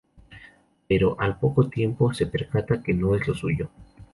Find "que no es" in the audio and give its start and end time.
2.81-3.27